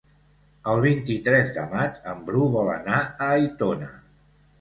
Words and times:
El 0.69 0.79
vint-i-tres 0.85 1.51
de 1.57 1.65
maig 1.73 1.99
en 2.13 2.23
Bru 2.29 2.47
vol 2.55 2.71
anar 2.77 2.97
a 3.03 3.29
Aitona. 3.35 3.91